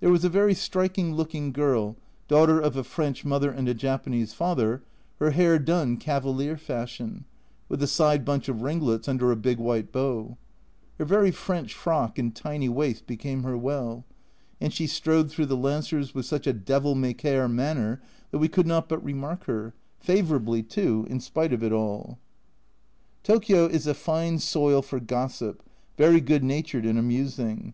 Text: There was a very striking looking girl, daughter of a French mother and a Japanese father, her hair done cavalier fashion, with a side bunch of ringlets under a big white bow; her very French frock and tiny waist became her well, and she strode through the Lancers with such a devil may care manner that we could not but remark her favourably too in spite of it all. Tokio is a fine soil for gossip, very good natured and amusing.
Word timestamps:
There 0.00 0.10
was 0.10 0.24
a 0.24 0.28
very 0.28 0.54
striking 0.54 1.14
looking 1.14 1.52
girl, 1.52 1.94
daughter 2.26 2.58
of 2.58 2.76
a 2.76 2.82
French 2.82 3.24
mother 3.24 3.48
and 3.52 3.68
a 3.68 3.74
Japanese 3.74 4.34
father, 4.34 4.82
her 5.20 5.30
hair 5.30 5.56
done 5.60 5.98
cavalier 5.98 6.56
fashion, 6.56 7.26
with 7.68 7.80
a 7.80 7.86
side 7.86 8.24
bunch 8.24 8.48
of 8.48 8.62
ringlets 8.62 9.06
under 9.06 9.30
a 9.30 9.36
big 9.36 9.58
white 9.58 9.92
bow; 9.92 10.36
her 10.98 11.04
very 11.04 11.30
French 11.30 11.74
frock 11.74 12.18
and 12.18 12.34
tiny 12.34 12.68
waist 12.68 13.06
became 13.06 13.44
her 13.44 13.56
well, 13.56 14.04
and 14.60 14.72
she 14.74 14.88
strode 14.88 15.30
through 15.30 15.46
the 15.46 15.56
Lancers 15.56 16.12
with 16.12 16.26
such 16.26 16.48
a 16.48 16.52
devil 16.52 16.96
may 16.96 17.14
care 17.14 17.46
manner 17.46 18.02
that 18.32 18.38
we 18.38 18.48
could 18.48 18.66
not 18.66 18.88
but 18.88 19.04
remark 19.04 19.44
her 19.44 19.74
favourably 20.00 20.64
too 20.64 21.06
in 21.08 21.20
spite 21.20 21.52
of 21.52 21.62
it 21.62 21.70
all. 21.70 22.18
Tokio 23.22 23.66
is 23.68 23.86
a 23.86 23.94
fine 23.94 24.40
soil 24.40 24.82
for 24.82 24.98
gossip, 24.98 25.62
very 25.96 26.20
good 26.20 26.42
natured 26.42 26.84
and 26.84 26.98
amusing. 26.98 27.70